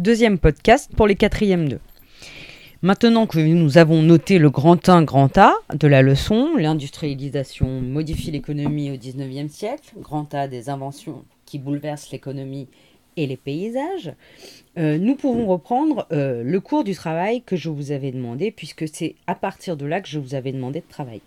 deuxième 0.00 0.38
podcast 0.38 0.90
pour 0.96 1.06
les 1.06 1.14
quatrièmes 1.14 1.68
2. 1.68 1.78
Maintenant 2.80 3.26
que 3.26 3.38
nous 3.38 3.76
avons 3.76 4.00
noté 4.00 4.38
le 4.38 4.48
grand 4.48 4.88
1, 4.88 5.02
grand 5.02 5.36
A 5.36 5.52
de 5.74 5.86
la 5.86 6.00
leçon, 6.00 6.56
l'industrialisation 6.56 7.82
modifie 7.82 8.30
l'économie 8.30 8.90
au 8.90 8.94
19e 8.94 9.50
siècle, 9.50 9.92
grand 9.98 10.32
A 10.32 10.48
des 10.48 10.70
inventions 10.70 11.24
qui 11.44 11.58
bouleversent 11.58 12.10
l'économie 12.12 12.68
et 13.18 13.26
les 13.26 13.36
paysages, 13.36 14.14
euh, 14.78 14.96
nous 14.96 15.16
pouvons 15.16 15.46
reprendre 15.46 16.06
euh, 16.12 16.42
le 16.42 16.60
cours 16.60 16.82
du 16.82 16.94
travail 16.94 17.42
que 17.42 17.56
je 17.56 17.68
vous 17.68 17.92
avais 17.92 18.10
demandé, 18.10 18.50
puisque 18.50 18.88
c'est 18.88 19.16
à 19.26 19.34
partir 19.34 19.76
de 19.76 19.84
là 19.84 20.00
que 20.00 20.08
je 20.08 20.18
vous 20.18 20.34
avais 20.34 20.52
demandé 20.52 20.80
de 20.80 20.88
travailler. 20.88 21.20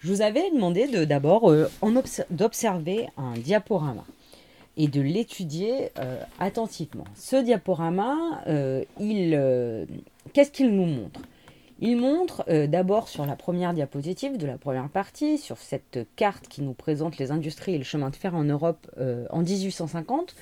Je 0.00 0.08
vous 0.08 0.20
avais 0.20 0.50
demandé 0.50 0.88
de 0.88 1.04
d'abord 1.04 1.48
euh, 1.48 1.70
d'observer 2.30 3.06
un 3.16 3.34
diaporama 3.34 4.04
et 4.76 4.88
de 4.88 5.00
l'étudier 5.00 5.90
attentivement. 6.38 7.04
Ce 7.14 7.36
diaporama, 7.36 8.42
il, 9.00 9.86
qu'est-ce 10.32 10.50
qu'il 10.50 10.74
nous 10.74 10.86
montre? 10.86 11.20
Il 11.80 11.96
montre 11.96 12.44
d'abord 12.66 13.08
sur 13.08 13.26
la 13.26 13.36
première 13.36 13.72
diapositive 13.74 14.36
de 14.36 14.46
la 14.46 14.58
première 14.58 14.88
partie, 14.88 15.38
sur 15.38 15.58
cette 15.58 16.00
carte 16.16 16.48
qui 16.48 16.62
nous 16.62 16.72
présente 16.72 17.18
les 17.18 17.30
industries 17.30 17.74
et 17.74 17.78
le 17.78 17.84
chemin 17.84 18.10
de 18.10 18.16
fer 18.16 18.34
en 18.34 18.44
Europe 18.44 18.90
en 19.30 19.42
1850, 19.42 20.34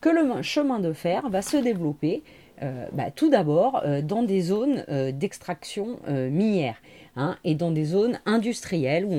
que 0.00 0.08
le 0.08 0.42
chemin 0.42 0.78
de 0.78 0.92
fer 0.92 1.28
va 1.28 1.42
se 1.42 1.56
développer 1.56 2.22
euh, 2.26 2.47
bah, 2.92 3.10
tout 3.10 3.30
d'abord 3.30 3.82
euh, 3.84 4.02
dans 4.02 4.22
des 4.22 4.40
zones 4.40 4.84
euh, 4.88 5.12
d'extraction 5.12 5.98
minière 6.08 6.76
hein, 7.16 7.36
et 7.44 7.54
dans 7.54 7.70
des 7.70 7.84
zones 7.84 8.18
industrielles 8.26 9.04
où 9.04 9.14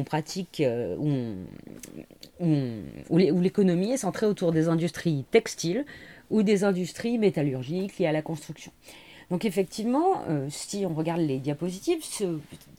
l'économie 3.18 3.92
est 3.92 3.98
centrée 3.98 4.26
autour 4.26 4.52
des 4.52 4.68
industries 4.68 5.26
textiles 5.32 5.86
ou 6.30 6.44
des 6.44 6.64
industries 6.64 7.18
métallurgiques 7.18 7.98
liées 7.98 8.08
à 8.08 8.12
la 8.12 8.22
construction. 8.22 8.72
Donc 9.30 9.46
effectivement, 9.46 10.24
si 10.50 10.86
on 10.88 10.96
regarde 10.96 11.22
les 11.22 11.38
diapositives, 11.38 12.04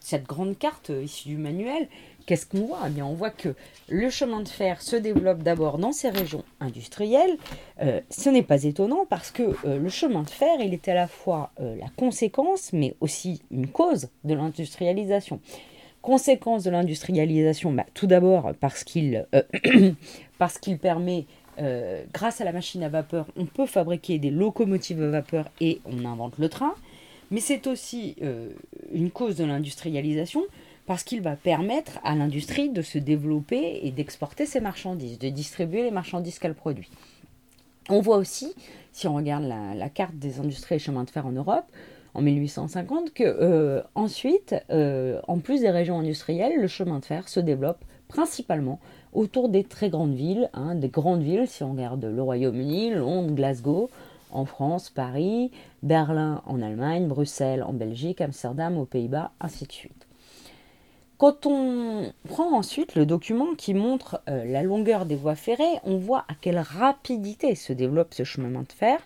cette 0.01 0.25
grande 0.25 0.59
carte 0.59 0.91
issue 1.05 1.29
du 1.29 1.37
manuel, 1.37 1.87
Qu'est-ce 2.31 2.47
qu'on 2.47 2.65
voit? 2.65 2.83
Eh 2.97 3.03
On 3.03 3.15
voit 3.15 3.31
que 3.31 3.57
le 3.89 4.09
chemin 4.09 4.41
de 4.41 4.49
fer 4.49 4.81
se 4.83 4.95
développe 4.95 5.43
d'abord 5.43 5.79
dans 5.79 5.91
ces 5.91 6.11
régions 6.11 6.45
industrielles. 6.61 7.37
Euh, 7.83 8.01
ce 8.09 8.31
n'est 8.31 8.45
pas 8.45 8.63
étonnant 8.63 9.05
parce 9.05 9.33
que 9.33 9.43
euh, 9.65 9.81
le 9.81 9.89
chemin 9.89 10.23
de 10.23 10.31
fer, 10.31 10.61
il 10.61 10.73
est 10.73 10.87
à 10.87 10.95
la 10.95 11.09
fois 11.09 11.51
euh, 11.61 11.75
la 11.75 11.89
conséquence, 11.97 12.73
mais 12.73 12.95
aussi 13.01 13.43
une 13.51 13.67
cause 13.67 14.11
de 14.23 14.35
l'industrialisation. 14.35 15.41
Conséquence 16.03 16.63
de 16.63 16.71
l'industrialisation, 16.71 17.73
bah, 17.73 17.87
tout 17.95 18.07
d'abord 18.07 18.53
parce 18.61 18.85
qu'il 18.85 19.27
parce 20.39 20.59
qu'il 20.59 20.79
permet 20.79 21.27
grâce 22.15 22.41
à 22.41 22.45
la 22.45 22.53
machine 22.53 22.85
à 22.85 22.89
vapeur, 22.89 23.27
on 23.37 23.45
peut 23.45 23.67
fabriquer 23.67 24.21
des 24.21 24.31
locomotives 24.31 25.03
à 25.03 25.09
vapeur 25.09 25.51
et 25.61 25.81
on 25.85 26.05
invente 26.05 26.39
le 26.39 26.49
train. 26.49 26.75
Mais 27.33 27.41
c'est 27.41 27.67
aussi 27.67 28.17
une 28.93 29.11
cause 29.11 29.37
de 29.37 29.45
l'industrialisation 29.45 30.43
parce 30.91 31.05
qu'il 31.05 31.21
va 31.21 31.37
permettre 31.37 32.01
à 32.03 32.17
l'industrie 32.17 32.69
de 32.69 32.83
se 32.83 32.99
développer 32.99 33.79
et 33.85 33.93
d'exporter 33.93 34.45
ses 34.45 34.59
marchandises, 34.59 35.21
de 35.21 35.29
distribuer 35.29 35.85
les 35.85 35.93
marchandises 35.93 36.41
qu'elle 36.41 36.57
produit. 36.57 36.91
On 37.89 38.01
voit 38.01 38.17
aussi, 38.17 38.53
si 38.91 39.07
on 39.07 39.15
regarde 39.15 39.45
la, 39.45 39.89
carte 39.89 40.17
des 40.17 40.41
industries 40.41 40.75
et 40.75 40.79
chemins 40.81 41.05
de 41.05 41.11
fer 41.11 41.25
en 41.25 41.31
Europe, 41.31 41.63
en 42.15 42.23
1850, 42.23 43.15
que 43.15 43.23
euh, 43.23 43.83
ensuite, 43.95 44.57
euh, 44.71 45.21
en 45.29 45.39
plus 45.39 45.61
des 45.61 45.71
régions 45.71 46.01
industrielles, 46.01 46.61
le 46.61 46.67
chemin 46.67 46.99
de 46.99 47.05
fer 47.05 47.29
se 47.29 47.39
développe 47.39 47.85
principalement 48.09 48.81
autour 49.13 49.49
des 49.49 49.63
très 49.63 49.91
grandes 49.91 50.17
villes, 50.17 50.51
hein, 50.55 50.75
des 50.75 50.89
grandes 50.89 51.23
villes, 51.23 51.47
si 51.47 51.63
on 51.63 51.71
regarde 51.71 52.05
le 52.05 52.21
Royaume-Uni, 52.21 52.95
Londres, 52.95 53.33
Glasgow, 53.33 53.91
en 54.33 54.45
France, 54.45 54.91
Paris, 54.91 55.53
Berlin 55.85 56.43
en 56.47 56.61
Allemagne, 56.61 57.07
Bruxelles 57.07 57.63
en 57.63 57.75
Belgique, 57.75 58.21
Amsterdam 58.21 58.77
aux 58.77 58.87
Pays-Bas, 58.87 59.31
ainsi 59.39 59.67
de 59.67 59.73
suite. 59.73 60.10
Quand 61.21 61.45
on 61.45 62.15
prend 62.31 62.57
ensuite 62.57 62.95
le 62.95 63.05
document 63.05 63.55
qui 63.55 63.75
montre 63.75 64.23
euh, 64.31 64.43
la 64.47 64.63
longueur 64.63 65.05
des 65.05 65.17
voies 65.17 65.35
ferrées, 65.35 65.77
on 65.85 65.99
voit 65.99 66.25
à 66.29 66.35
quelle 66.41 66.59
rapidité 66.59 67.55
se 67.55 67.75
développe 67.75 68.15
ce 68.15 68.25
chemin 68.25 68.63
de 68.63 68.73
fer. 68.73 68.99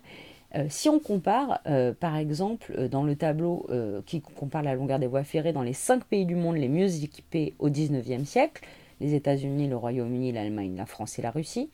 Euh, 0.55 0.65
si 0.69 0.87
on 0.87 0.99
compare, 0.99 1.59
euh, 1.67 1.91
par 1.93 2.15
exemple, 2.15 2.87
dans 2.87 3.03
le 3.03 3.17
tableau 3.17 3.67
qui 4.05 4.21
compare 4.21 4.63
la 4.63 4.75
longueur 4.75 4.97
des 4.97 5.07
voies 5.07 5.25
ferrées 5.25 5.51
dans 5.51 5.61
les 5.61 5.73
cinq 5.73 6.05
pays 6.05 6.25
du 6.25 6.35
monde 6.35 6.55
les 6.55 6.69
mieux 6.69 7.03
équipés 7.03 7.53
au 7.59 7.69
XIXe 7.69 8.23
siècle, 8.23 8.63
les 9.01 9.13
États-Unis, 9.13 9.67
le 9.67 9.75
Royaume-Uni, 9.75 10.31
l'Allemagne, 10.31 10.73
la 10.77 10.85
France 10.85 11.19
et 11.19 11.21
la 11.21 11.31
Russie, 11.31 11.69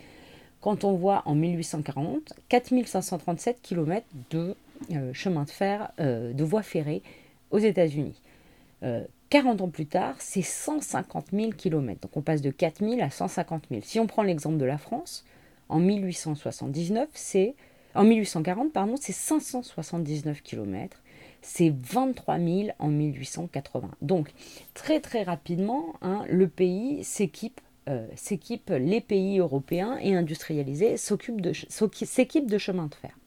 quand 0.59 0.85
on 0.85 0.93
voit 0.93 1.21
en 1.25 1.35
1840 1.35 2.33
4537 2.49 3.59
km 3.61 4.07
de 4.31 4.55
chemin 5.13 5.43
de 5.43 5.51
fer, 5.51 5.91
de 5.99 6.43
voies 6.43 6.63
ferrées 6.63 7.03
aux 7.51 7.59
États-Unis. 7.59 8.19
40 9.31 9.61
ans 9.61 9.69
plus 9.69 9.85
tard, 9.85 10.15
c'est 10.19 10.41
150 10.41 11.27
000 11.31 11.51
km. 11.53 12.01
Donc 12.01 12.17
on 12.17 12.21
passe 12.21 12.41
de 12.41 12.51
4 12.51 12.85
000 12.85 13.01
à 13.01 13.09
150 13.09 13.63
000. 13.71 13.81
Si 13.83 13.97
on 13.97 14.05
prend 14.05 14.23
l'exemple 14.23 14.57
de 14.57 14.65
la 14.65 14.77
France, 14.77 15.23
en 15.69 15.79
1879, 15.79 17.07
c'est 17.13 17.55
en 17.95 18.03
1840, 18.03 18.73
pardon, 18.73 18.95
c'est 18.99 19.13
579 19.13 20.41
km. 20.43 21.01
C'est 21.41 21.73
23 21.73 22.39
000 22.39 22.67
en 22.77 22.89
1880. 22.89 23.91
Donc 24.01 24.33
très 24.73 24.99
très 24.99 25.23
rapidement, 25.23 25.93
hein, 26.01 26.25
le 26.29 26.49
pays 26.49 27.03
s'équipe 27.05 27.61
euh, 27.89 28.05
s'équipe, 28.15 28.69
les 28.69 29.01
pays 29.01 29.39
européens 29.39 29.97
et 30.01 30.13
industrialisés 30.13 30.97
s'équipent 30.97 31.41
de, 31.41 31.51
de 31.51 32.57
chemin 32.59 32.85
de 32.85 32.95
fer. 32.95 33.17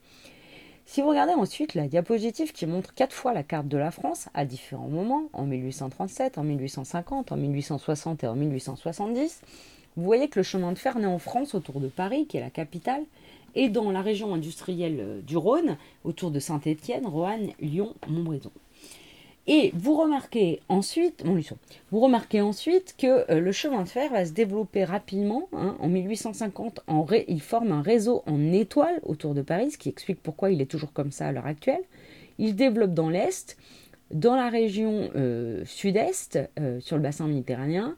Si 0.86 1.00
vous 1.00 1.08
regardez 1.08 1.32
ensuite 1.32 1.74
la 1.74 1.88
diapositive 1.88 2.52
qui 2.52 2.66
montre 2.66 2.94
quatre 2.94 3.14
fois 3.14 3.32
la 3.32 3.42
carte 3.42 3.68
de 3.68 3.78
la 3.78 3.90
France 3.90 4.28
à 4.34 4.44
différents 4.44 4.88
moments, 4.88 5.28
en 5.32 5.44
1837, 5.44 6.36
en 6.36 6.44
1850, 6.44 7.32
en 7.32 7.36
1860 7.36 8.22
et 8.22 8.26
en 8.26 8.34
1870, 8.34 9.40
vous 9.96 10.04
voyez 10.04 10.28
que 10.28 10.38
le 10.38 10.42
chemin 10.42 10.72
de 10.72 10.78
fer 10.78 10.98
naît 10.98 11.06
en 11.06 11.18
France 11.18 11.54
autour 11.54 11.80
de 11.80 11.88
Paris, 11.88 12.26
qui 12.26 12.36
est 12.36 12.40
la 12.40 12.50
capitale, 12.50 13.02
et 13.54 13.68
dans 13.70 13.90
la 13.90 14.02
région 14.02 14.34
industrielle 14.34 14.98
euh, 15.00 15.20
du 15.20 15.36
Rhône, 15.36 15.78
autour 16.04 16.30
de 16.30 16.40
Saint-Étienne, 16.40 17.06
Roanne, 17.06 17.50
Lyon, 17.60 17.94
Montbrison. 18.08 18.50
Et 19.46 19.72
vous 19.74 19.94
remarquez 19.94 20.60
ensuite, 20.70 21.22
vous 21.90 22.00
remarquez 22.00 22.40
ensuite 22.40 22.94
que 22.96 23.30
euh, 23.30 23.40
le 23.40 23.52
chemin 23.52 23.82
de 23.82 23.88
fer 23.88 24.10
va 24.10 24.24
se 24.24 24.32
développer 24.32 24.84
rapidement. 24.84 25.48
Hein. 25.52 25.76
en 25.80 25.88
1850, 25.88 26.80
il 27.28 27.40
forme 27.42 27.72
un 27.72 27.82
réseau 27.82 28.22
en 28.26 28.52
étoile 28.52 29.00
autour 29.02 29.34
de 29.34 29.42
Paris, 29.42 29.72
ce 29.72 29.78
qui 29.78 29.90
explique 29.90 30.22
pourquoi 30.22 30.50
il 30.50 30.62
est 30.62 30.70
toujours 30.70 30.92
comme 30.94 31.10
ça 31.10 31.26
à 31.26 31.32
l'heure 31.32 31.46
actuelle. 31.46 31.82
Il 32.38 32.56
développe 32.56 32.94
dans 32.94 33.10
l'Est, 33.10 33.58
dans 34.10 34.34
la 34.34 34.48
région 34.48 35.10
euh, 35.14 35.62
sud-est, 35.66 36.38
euh, 36.58 36.80
sur 36.80 36.96
le 36.96 37.02
bassin 37.02 37.26
méditerranéen, 37.26 37.96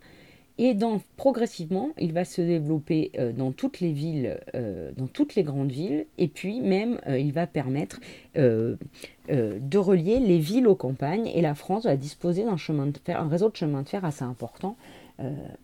et 0.58 0.74
progressivement, 1.16 1.90
il 1.98 2.14
va 2.14 2.24
se 2.24 2.40
développer 2.40 3.10
euh, 3.18 3.32
dans 3.32 3.52
toutes 3.52 3.80
les 3.80 3.92
villes, 3.92 4.40
euh, 4.54 4.90
dans 4.96 5.06
toutes 5.06 5.34
les 5.34 5.42
grandes 5.42 5.70
villes, 5.70 6.06
et 6.16 6.28
puis 6.28 6.60
même 6.60 6.98
euh, 7.06 7.18
il 7.18 7.32
va 7.32 7.46
permettre 7.46 8.00
de 8.34 9.78
relier 9.78 10.18
les 10.18 10.38
villes 10.38 10.66
aux 10.66 10.74
campagnes, 10.74 11.26
et 11.26 11.42
la 11.42 11.54
France 11.54 11.84
va 11.84 11.96
disposer 11.96 12.44
d'un 12.44 12.56
chemin 12.56 12.86
de 12.86 12.96
fer, 12.98 13.20
un 13.20 13.28
réseau 13.28 13.50
de 13.50 13.56
chemin 13.56 13.82
de 13.82 13.88
fer 13.88 14.04
assez 14.04 14.24
important 14.24 14.76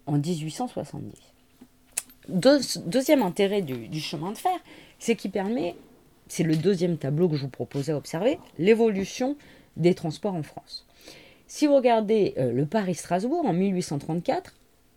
en 0.06 0.18
1870. 0.18 1.12
deuxième 2.86 3.22
intérêt 3.22 3.60
du, 3.60 3.88
du, 3.88 4.00
chemin 4.00 4.32
de 4.32 4.38
fer, 4.38 4.58
c'est 4.98 5.16
qu'il 5.16 5.30
permet, 5.30 5.74
c'est 6.28 6.44
le 6.44 6.56
deuxième 6.56 6.96
tableau 6.96 7.28
que 7.28 7.36
je 7.36 7.42
vous 7.42 7.50
proposais 7.50 7.92
d'observer, 7.92 8.38
l'évolution 8.58 9.36
des 9.76 9.94
transports 9.94 10.34
en 10.34 10.42
France. 10.42 10.86
Si 11.46 11.66
vous 11.66 11.76
regardez 11.76 12.34
le 12.38 12.64
Paris-Strasbourg 12.64 13.44
en 13.44 13.52
1834, 13.52 14.54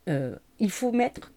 euh, 0.08 0.36
il 0.60 0.70
faut 0.70 0.92
mettre, 0.92 1.32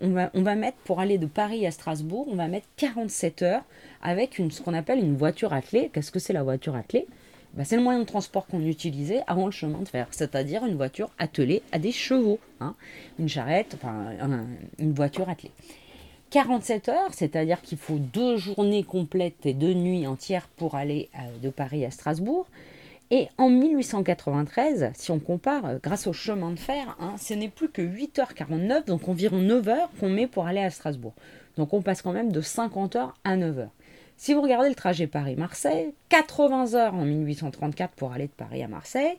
on 0.00 0.10
va, 0.10 0.30
on 0.34 0.42
va 0.42 0.54
mettre, 0.54 0.78
pour 0.78 1.00
aller 1.00 1.18
de 1.18 1.26
Paris 1.26 1.66
à 1.66 1.70
Strasbourg, 1.70 2.26
on 2.30 2.36
va 2.36 2.48
mettre 2.48 2.66
47 2.76 3.42
heures 3.42 3.64
avec 4.02 4.38
une, 4.38 4.50
ce 4.50 4.62
qu'on 4.62 4.74
appelle 4.74 4.98
une 4.98 5.16
voiture 5.16 5.52
attelée. 5.52 5.90
Qu'est-ce 5.92 6.10
que 6.10 6.18
c'est 6.18 6.32
la 6.32 6.42
voiture 6.42 6.76
attelée 6.76 7.06
ben, 7.54 7.64
C'est 7.64 7.76
le 7.76 7.82
moyen 7.82 8.00
de 8.00 8.04
transport 8.04 8.46
qu'on 8.46 8.64
utilisait 8.64 9.22
avant 9.26 9.46
le 9.46 9.52
chemin 9.52 9.80
de 9.80 9.88
fer, 9.88 10.06
c'est-à-dire 10.10 10.64
une 10.64 10.76
voiture 10.76 11.10
attelée 11.18 11.62
à 11.72 11.78
des 11.78 11.92
chevaux, 11.92 12.38
hein. 12.60 12.74
une 13.18 13.28
charrette, 13.28 13.74
enfin 13.74 14.12
une 14.78 14.92
voiture 14.92 15.28
attelée. 15.28 15.52
47 16.32 16.88
heures, 16.88 17.12
c'est-à-dire 17.12 17.60
qu'il 17.60 17.76
faut 17.76 17.98
deux 17.98 18.38
journées 18.38 18.84
complètes 18.84 19.44
et 19.44 19.52
deux 19.52 19.74
nuits 19.74 20.06
entières 20.06 20.48
pour 20.56 20.76
aller 20.76 21.10
euh, 21.14 21.18
de 21.42 21.50
Paris 21.50 21.84
à 21.84 21.90
Strasbourg. 21.90 22.46
Et 23.14 23.28
en 23.36 23.50
1893, 23.50 24.92
si 24.94 25.10
on 25.10 25.18
compare, 25.18 25.66
euh, 25.66 25.78
grâce 25.82 26.06
au 26.06 26.14
chemin 26.14 26.50
de 26.50 26.58
fer, 26.58 26.96
hein, 26.98 27.12
ce 27.18 27.34
n'est 27.34 27.50
plus 27.50 27.68
que 27.68 27.82
8h49, 27.82 28.86
donc 28.86 29.06
environ 29.06 29.36
9 29.36 29.68
heures 29.68 29.90
qu'on 30.00 30.08
met 30.08 30.26
pour 30.26 30.46
aller 30.46 30.62
à 30.62 30.70
Strasbourg. 30.70 31.12
Donc 31.58 31.74
on 31.74 31.82
passe 31.82 32.00
quand 32.00 32.12
même 32.12 32.32
de 32.32 32.40
50 32.40 32.96
heures 32.96 33.14
à 33.24 33.36
9 33.36 33.58
heures. 33.58 33.70
Si 34.16 34.32
vous 34.32 34.40
regardez 34.40 34.70
le 34.70 34.74
trajet 34.74 35.06
Paris-Marseille, 35.06 35.92
80 36.08 36.72
heures 36.72 36.94
en 36.94 37.04
1834 37.04 37.92
pour 37.92 38.14
aller 38.14 38.28
de 38.28 38.32
Paris 38.32 38.62
à 38.62 38.68
Marseille, 38.68 39.18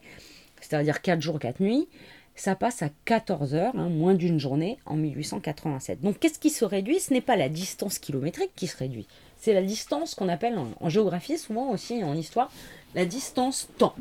c'est-à-dire 0.59 0.99
4 1.03 1.21
jours, 1.21 1.37
4 1.37 1.59
nuits, 1.59 1.87
ça 2.35 2.55
passe 2.55 2.81
à 2.81 2.89
14 3.05 3.55
heures, 3.55 3.75
hein, 3.77 3.89
moins 3.89 4.13
d'une 4.13 4.39
journée, 4.39 4.77
en 4.85 4.95
1887. 4.95 6.01
Donc 6.01 6.19
qu'est-ce 6.19 6.39
qui 6.39 6.49
se 6.49 6.65
réduit? 6.65 6.99
Ce 6.99 7.13
n'est 7.13 7.21
pas 7.21 7.35
la 7.35 7.49
distance 7.49 7.99
kilométrique 7.99 8.51
qui 8.55 8.67
se 8.67 8.77
réduit, 8.77 9.07
c'est 9.43 9.53
la 9.53 9.61
distance 9.61 10.15
qu'on 10.15 10.29
appelle 10.29 10.57
en, 10.79 10.87
géographie, 10.87 11.37
souvent 11.37 11.71
aussi 11.71 12.01
en 12.01 12.15
histoire, 12.15 12.49
la 12.95 13.03
distance 13.03 13.67
temps. 13.77 13.93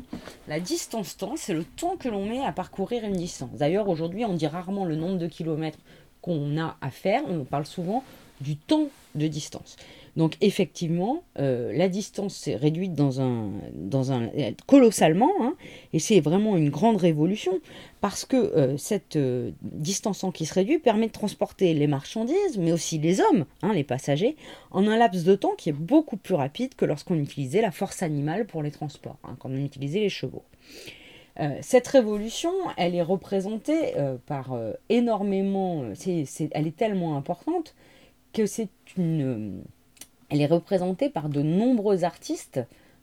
La 0.47 0.61
distance 0.61 1.17
temps, 1.17 1.33
c'est 1.35 1.53
le 1.53 1.65
temps 1.65 1.97
que 1.97 2.07
l'on 2.07 2.25
met 2.25 2.45
à 2.45 2.53
parcourir 2.53 3.03
une 3.03 3.17
distance. 3.17 3.51
D'ailleurs, 3.51 3.89
aujourd'hui, 3.89 4.23
on 4.23 4.35
dit 4.35 4.47
rarement 4.47 4.85
le 4.85 4.95
nombre 4.95 5.17
de 5.17 5.27
kilomètres 5.27 5.79
qu'on 6.21 6.57
a 6.57 6.77
à 6.79 6.91
faire, 6.91 7.23
on 7.27 7.43
parle 7.43 7.65
souvent 7.65 8.05
du 8.43 8.57
temps 8.57 8.89
de 9.15 9.27
distance. 9.27 9.77
Donc 10.15 10.35
effectivement, 10.41 11.23
euh, 11.39 11.75
la 11.75 11.89
distance 11.89 12.35
s'est 12.35 12.55
réduite 12.55 12.93
dans 12.93 13.19
un, 13.19 13.49
dans 13.73 14.11
un, 14.11 14.29
colossalement, 14.67 15.31
hein, 15.41 15.55
et 15.91 15.99
c'est 15.99 16.19
vraiment 16.19 16.55
une 16.55 16.69
grande 16.69 16.97
révolution, 16.97 17.59
parce 17.99 18.23
que 18.23 18.37
euh, 18.37 18.77
cette 18.77 19.15
euh, 19.15 19.51
distance 19.63 20.23
en 20.23 20.31
qui 20.31 20.45
se 20.45 20.53
réduit 20.53 20.77
permet 20.77 21.07
de 21.07 21.11
transporter 21.11 21.73
les 21.73 21.87
marchandises, 21.87 22.57
mais 22.59 22.71
aussi 22.71 22.99
les 22.99 23.21
hommes, 23.21 23.45
hein, 23.63 23.73
les 23.73 23.83
passagers, 23.83 24.35
en 24.69 24.87
un 24.87 24.97
laps 24.97 25.23
de 25.23 25.35
temps 25.35 25.55
qui 25.57 25.69
est 25.69 25.73
beaucoup 25.73 26.17
plus 26.17 26.35
rapide 26.35 26.75
que 26.75 26.85
lorsqu'on 26.85 27.17
utilisait 27.17 27.61
la 27.61 27.71
force 27.71 28.03
animale 28.03 28.45
pour 28.45 28.61
les 28.61 28.71
transports, 28.71 29.17
hein, 29.23 29.35
quand 29.39 29.49
on 29.49 29.65
utilisait 29.65 30.01
les 30.01 30.09
chevaux. 30.09 30.43
cette 31.61 31.87
révolution, 31.87 32.51
elle 32.77 32.93
est 32.93 33.01
représentée 33.01 33.95
par 34.27 34.55
énormément, 34.89 35.83
elle 36.05 36.67
est 36.67 36.77
tellement 36.77 37.17
importante 37.17 37.73
c'est 38.45 38.69
une 38.97 39.63
elle 40.29 40.41
est 40.41 40.47
représentée 40.47 41.09
par 41.09 41.29
de 41.29 41.43
nombreux 41.43 42.03
artistes 42.03 42.59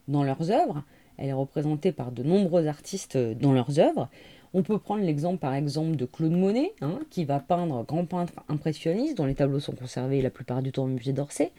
dans 0.08 0.24
leurs 0.24 0.50
œuvres. 0.50 0.82
Elle 1.16 1.28
est 1.28 1.32
représentée 1.32 1.92
par 1.92 2.10
de 2.10 2.24
nombreux 2.24 2.66
artistes 2.66 3.16
dans 3.16 3.52
leurs 3.52 3.78
œuvres. 3.78 4.08
On 4.52 4.64
peut 4.64 4.78
prendre 4.78 5.04
l'exemple 5.04 5.38
par 5.38 5.54
exemple 5.54 5.94
de 5.94 6.06
Claude 6.06 6.32
Monet, 6.32 6.72
hein, 6.80 6.98
qui 7.08 7.24
va 7.24 7.38
peindre 7.38 7.84
grand 7.84 8.04
peintre 8.04 8.32
impressionniste, 8.48 9.16
dont 9.16 9.26
les 9.26 9.36
tableaux 9.36 9.60
sont 9.60 9.74
conservés 9.76 10.22
la 10.22 10.30
plupart 10.30 10.60
du 10.60 10.72
temps 10.72 10.84
au 10.84 10.88
musée 10.88 11.12
d'Orsay, 11.12 11.52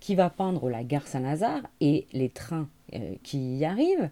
qui 0.00 0.16
va 0.16 0.28
peindre 0.28 0.68
la 0.68 0.82
gare 0.82 1.06
Saint-Lazare 1.06 1.62
et 1.80 2.06
les 2.12 2.30
trains 2.30 2.68
euh, 2.94 3.14
qui 3.22 3.58
y 3.58 3.64
arrivent. 3.64 4.10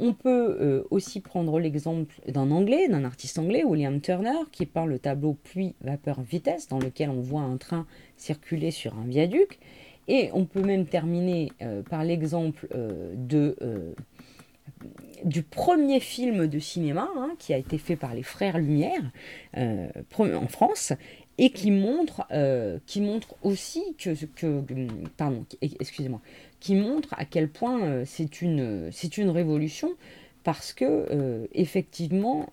On 0.00 0.12
peut 0.12 0.56
euh, 0.60 0.84
aussi 0.90 1.20
prendre 1.20 1.58
l'exemple 1.58 2.14
d'un 2.28 2.52
anglais, 2.52 2.88
d'un 2.88 3.04
artiste 3.04 3.38
anglais, 3.38 3.64
William 3.64 4.00
Turner, 4.00 4.38
qui 4.52 4.64
peint 4.64 4.86
le 4.86 5.00
tableau 5.00 5.34
Pluie, 5.34 5.74
Vapeur, 5.80 6.20
Vitesse, 6.22 6.68
dans 6.68 6.78
lequel 6.78 7.10
on 7.10 7.20
voit 7.20 7.42
un 7.42 7.56
train 7.56 7.84
circuler 8.16 8.70
sur 8.70 8.96
un 8.96 9.04
viaduc. 9.04 9.58
Et 10.06 10.30
on 10.32 10.44
peut 10.44 10.62
même 10.62 10.86
terminer 10.86 11.50
euh, 11.62 11.82
par 11.82 12.04
l'exemple 12.04 12.68
euh, 12.74 13.14
du 15.24 15.42
premier 15.42 15.98
film 15.98 16.46
de 16.46 16.58
cinéma 16.60 17.08
hein, 17.16 17.34
qui 17.38 17.52
a 17.52 17.58
été 17.58 17.76
fait 17.76 17.96
par 17.96 18.14
les 18.14 18.22
frères 18.22 18.58
Lumière 18.58 19.10
en 19.56 20.46
France 20.48 20.92
et 21.38 21.50
qui 21.50 21.70
montre, 21.70 22.26
qui 22.86 23.00
montre 23.00 23.36
aussi 23.42 23.82
que, 23.96 24.10
que 24.34 24.62
pardon, 25.16 25.44
excusez-moi, 25.62 26.20
qui 26.60 26.74
montre 26.74 27.14
à 27.16 27.24
quel 27.24 27.48
point 27.48 28.04
c'est 28.04 28.42
une, 28.42 28.90
c'est 28.92 29.18
une 29.18 29.30
révolution 29.30 29.94
parce 30.42 30.72
que 30.72 31.48
effectivement 31.52 32.48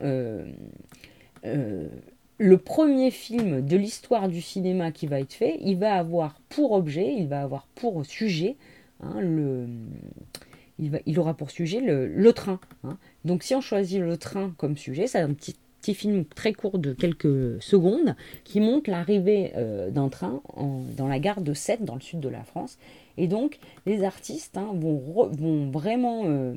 le 2.37 2.57
premier 2.57 3.11
film 3.11 3.65
de 3.65 3.77
l'histoire 3.77 4.27
du 4.27 4.41
cinéma 4.41 4.91
qui 4.91 5.07
va 5.07 5.19
être 5.19 5.33
fait, 5.33 5.57
il 5.61 5.77
va 5.77 5.95
avoir 5.95 6.39
pour 6.49 6.73
objet, 6.73 7.13
il 7.17 7.27
va 7.27 7.41
avoir 7.41 7.67
pour 7.75 8.05
sujet, 8.05 8.57
hein, 8.99 9.21
le, 9.21 9.67
il, 10.79 10.91
va, 10.91 10.99
il, 11.05 11.17
aura 11.19 11.33
pour 11.33 11.51
sujet 11.51 11.79
le, 11.79 12.33
train. 12.33 12.59
Hein. 12.83 12.97
Donc 13.23 13.43
si 13.43 13.55
on 13.55 13.61
choisit 13.61 14.01
le 14.01 14.17
train 14.17 14.53
comme 14.57 14.77
sujet, 14.77 15.07
c'est 15.07 15.19
un 15.19 15.33
petit, 15.33 15.55
petit, 15.85 15.93
film 15.93 16.25
très 16.25 16.53
court 16.53 16.79
de 16.79 16.93
quelques 16.93 17.61
secondes 17.61 18.15
qui 18.43 18.59
montre 18.59 18.89
l'arrivée 18.89 19.51
euh, 19.55 19.89
d'un 19.91 20.09
train 20.09 20.41
dans 20.97 21.07
la 21.07 21.19
gare 21.19 21.41
de 21.41 21.53
Sète, 21.53 21.83
dans 21.83 21.95
le 21.95 22.01
sud 22.01 22.19
de 22.19 22.29
la 22.29 22.43
France. 22.43 22.77
Et 23.17 23.27
donc 23.27 23.59
les 23.85 24.03
artistes 24.03 24.57
hein, 24.57 24.71
vont, 24.73 25.69
vraiment... 25.71 26.23
Euh, 26.25 26.55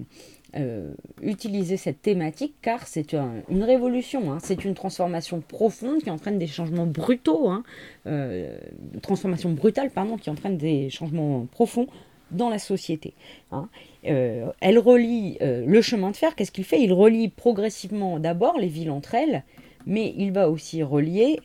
euh, 0.57 0.95
utiliser 1.21 1.77
cette 1.77 2.01
thématique 2.01 2.55
car 2.63 2.87
c'est 2.87 3.15
une 3.51 3.63
révolution, 3.63 4.33
hein. 4.33 4.39
c'est 4.43 4.65
une 4.65 4.73
transformation 4.73 5.43
profonde 5.43 5.99
qui 6.03 6.09
entraîne 6.09 6.39
des 6.39 6.47
changements 6.47 6.87
brutaux, 6.87 7.51
hein. 7.51 7.65
transformation 9.03 9.51
brutale 9.51 9.91
pardon, 9.91 10.17
qui 10.17 10.31
entraîne 10.31 10.57
des 10.57 10.89
changements 10.89 11.45
profonds 11.51 11.87
dans 12.31 12.49
la 12.49 12.59
société. 12.59 13.13
Hein. 13.53 13.69
Euh, 14.06 14.50
elle 14.61 14.79
relie 14.79 15.39
le 15.41 15.83
chemin 15.83 16.11
de 16.11 16.17
fer, 16.17 16.35
qu'est-ce 16.35 16.53
qu'il 16.53 16.65
fait? 16.65 16.81
Il 16.81 16.93
relie 16.93 17.29
progressivement 17.29 18.19
d'abord 18.19 18.59
les 18.59 18.69
villes 18.69 18.91
entre 18.91 19.15
elles, 19.15 19.45
mais 19.87 20.15
il 20.17 20.33
va 20.33 20.50
aussi 20.50 20.83
relier 20.83 21.41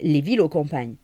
les 0.00 0.20
villes 0.20 0.40
aux 0.40 0.48
campagnes. 0.48 0.94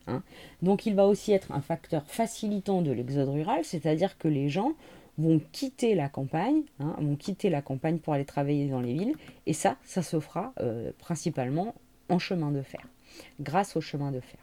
Donc 0.62 0.86
il 0.86 0.94
va 0.94 1.06
aussi 1.06 1.32
être 1.32 1.52
un 1.52 1.60
facteur 1.60 2.04
facilitant 2.06 2.82
de 2.82 2.90
l'exode 2.90 3.28
rural, 3.28 3.60
c'est-à-dire 3.64 4.16
que 4.18 4.28
les 4.28 4.48
gens 4.48 4.72
vont 5.18 5.40
quitter 5.52 5.94
la 5.94 6.08
campagne, 6.08 6.62
hein, 6.80 6.96
vont 6.98 7.14
quitter 7.16 7.48
la 7.48 7.62
campagne 7.62 7.98
pour 7.98 8.14
aller 8.14 8.24
travailler 8.24 8.66
dans 8.66 8.80
les 8.80 8.92
villes, 8.92 9.14
et 9.46 9.52
ça, 9.52 9.76
ça 9.84 10.02
se 10.02 10.18
fera 10.18 10.52
euh, 10.60 10.90
principalement 10.98 11.74
en 12.08 12.18
chemin 12.18 12.50
de 12.50 12.62
fer, 12.62 12.80
grâce 13.40 13.76
au 13.76 13.80
chemin 13.80 14.10
de 14.10 14.20
fer. 14.20 14.40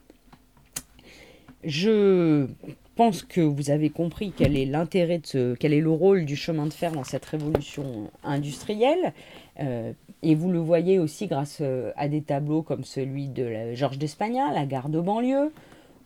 Je 1.64 2.48
pense 2.96 3.24
que 3.24 3.42
vous 3.42 3.72
avez 3.72 3.90
compris 3.90 4.34
quel 4.36 4.58
est 4.58 4.66
l'intérêt 4.66 5.20
de 5.20 5.26
ce, 5.26 5.56
quel 5.56 5.74
est 5.74 5.82
le 5.82 5.90
rôle 5.90 6.26
du 6.26 6.36
chemin 6.36 6.66
de 6.66 6.74
fer 6.74 6.92
dans 6.92 7.04
cette 7.04 7.26
révolution 7.26 8.12
industrielle. 8.24 9.14
Euh, 9.60 9.94
et 10.24 10.36
vous 10.36 10.52
le 10.52 10.60
voyez 10.60 11.00
aussi 11.00 11.28
grâce 11.28 11.60
euh, 11.62 11.92
à 11.96 12.08
des 12.08 12.22
tableaux 12.22 12.62
comme 12.62 12.84
celui 12.84 13.28
de 13.28 13.74
Georges 13.74 13.98
d'Espagna, 13.98 14.52
la 14.54 14.66
gare 14.66 14.90
de 14.90 15.00
banlieue, 15.00 15.52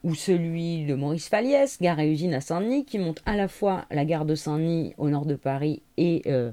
ou 0.04 0.16
celui 0.16 0.86
de 0.86 0.96
Maurice 0.96 1.28
Faliès, 1.28 1.82
gare 1.82 2.00
et 2.00 2.12
usine 2.12 2.34
à 2.34 2.42
Saint-Denis, 2.42 2.86
qui 2.86 3.00
monte 3.00 3.22
à 3.26 3.36
la 3.36 3.48
fois 3.48 3.86
la 3.92 4.06
gare 4.06 4.26
de 4.26 4.36
Saint-Denis 4.36 4.94
au 4.98 5.10
nord 5.10 5.26
de 5.26 5.36
Paris 5.36 5.82
et 5.98 6.22
euh, 6.28 6.52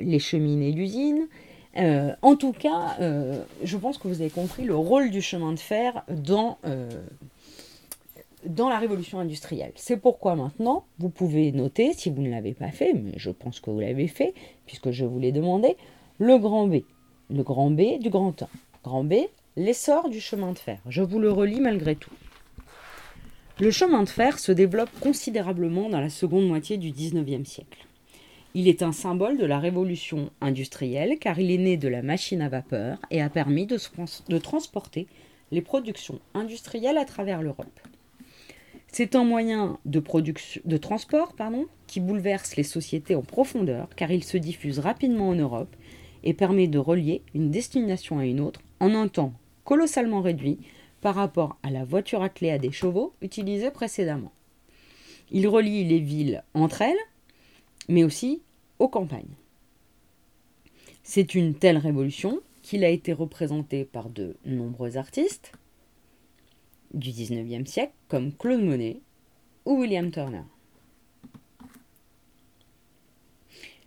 les 0.00 0.18
cheminées 0.18 0.72
d'usine. 0.72 1.26
Euh, 1.76 2.14
en 2.22 2.36
tout 2.36 2.52
cas, 2.52 2.96
je 3.62 3.76
pense 3.76 3.98
que 3.98 4.08
vous 4.08 4.20
avez 4.20 4.30
compris 4.30 4.64
le 4.64 4.74
rôle 4.74 5.10
du 5.10 5.20
chemin 5.20 5.52
de 5.52 5.58
fer 5.58 6.04
dans, 6.08 6.58
dans 8.46 8.68
la 8.68 8.78
révolution 8.78 9.18
industrielle. 9.18 9.72
C'est 9.74 9.96
pourquoi 9.96 10.36
maintenant, 10.36 10.84
vous 10.98 11.08
pouvez 11.08 11.52
noter, 11.52 11.92
si 11.92 12.10
vous 12.10 12.22
ne 12.22 12.30
l'avez 12.30 12.54
pas 12.54 12.70
fait, 12.70 12.92
mais 12.92 13.12
je 13.16 13.30
pense 13.30 13.60
que 13.60 13.70
vous 13.70 13.80
l'avez 13.80 14.08
fait, 14.08 14.34
puisque 14.66 14.90
je 14.90 15.04
vous 15.04 15.18
l'ai 15.18 15.32
demandé, 15.32 15.76
le 16.18 16.38
grand 16.38 16.66
B. 16.66 16.82
Le 17.30 17.42
grand 17.42 17.70
B 17.70 17.98
du 18.00 18.10
grand 18.10 18.42
1. 18.42 18.48
Grand 18.84 19.04
B, 19.04 19.14
l'essor 19.56 20.08
du 20.08 20.20
chemin 20.20 20.52
de 20.52 20.58
fer. 20.58 20.80
Je 20.88 21.02
vous 21.02 21.18
le 21.18 21.30
relis 21.30 21.60
malgré 21.60 21.94
tout. 21.94 22.12
Le 23.60 23.72
chemin 23.72 24.04
de 24.04 24.08
fer 24.08 24.38
se 24.38 24.52
développe 24.52 24.90
considérablement 25.00 25.88
dans 25.88 26.00
la 26.00 26.10
seconde 26.10 26.46
moitié 26.46 26.76
du 26.76 26.92
XIXe 26.92 27.48
siècle. 27.48 27.86
Il 28.54 28.68
est 28.68 28.82
un 28.82 28.92
symbole 28.92 29.36
de 29.36 29.44
la 29.44 29.58
révolution 29.58 30.30
industrielle 30.40 31.18
car 31.18 31.38
il 31.38 31.50
est 31.50 31.58
né 31.58 31.76
de 31.76 31.88
la 31.88 32.02
machine 32.02 32.40
à 32.40 32.48
vapeur 32.48 32.98
et 33.10 33.20
a 33.20 33.28
permis 33.28 33.66
de, 33.66 34.38
transporter 34.38 35.06
les 35.50 35.60
productions 35.60 36.20
industrielles 36.34 36.98
à 36.98 37.04
travers 37.04 37.42
l'Europe. 37.42 37.80
C'est 38.90 39.14
un 39.14 39.24
moyen 39.24 39.78
de, 39.84 40.00
transport 40.78 41.34
qui 41.86 42.00
bouleverse 42.00 42.56
les 42.56 42.62
sociétés 42.62 43.14
en 43.14 43.22
profondeur 43.22 43.88
car 43.94 44.10
il 44.10 44.24
se 44.24 44.38
diffuse 44.38 44.78
rapidement 44.78 45.28
en 45.28 45.34
Europe 45.34 45.74
et 46.24 46.34
permet 46.34 46.66
de 46.66 46.78
relier 46.78 47.22
une 47.34 47.50
destination 47.50 48.18
à 48.18 48.24
une 48.24 48.40
autre 48.40 48.60
en 48.80 48.94
un 48.94 49.08
temps 49.08 49.34
colossalement 49.64 50.22
réduit 50.22 50.58
par 51.00 51.14
rapport 51.14 51.58
à 51.62 51.70
la 51.70 51.84
voiture 51.84 52.22
à 52.22 52.30
à 52.42 52.58
des 52.58 52.72
chevaux 52.72 53.12
utilisée 53.20 53.70
précédemment. 53.70 54.32
Il 55.30 55.46
relie 55.46 55.84
les 55.84 56.00
villes 56.00 56.42
entre 56.54 56.82
elles, 56.82 56.96
mais 57.88 58.02
aussi 58.02 58.40
aux 58.78 58.88
campagnes. 58.88 59.36
C'est 61.02 61.34
une 61.34 61.54
telle 61.54 61.76
révolution 61.76 62.40
qu'il 62.62 62.84
a 62.84 62.88
été 62.88 63.12
représenté 63.12 63.84
par 63.84 64.08
de 64.08 64.36
nombreux 64.44 64.96
artistes 64.96 65.52
du 66.94 67.10
XIXe 67.10 67.70
siècle, 67.70 67.92
comme 68.08 68.32
Claude 68.32 68.62
Monet 68.62 69.00
ou 69.64 69.80
William 69.80 70.10
Turner. 70.10 70.42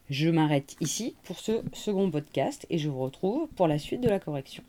Je 0.09 0.29
m'arrête 0.29 0.75
ici 0.81 1.15
pour 1.23 1.39
ce 1.39 1.63
second 1.73 2.11
podcast 2.11 2.65
et 2.69 2.77
je 2.77 2.89
vous 2.89 2.99
retrouve 2.99 3.47
pour 3.55 3.67
la 3.67 3.79
suite 3.79 4.01
de 4.01 4.09
la 4.09 4.19
correction. 4.19 4.63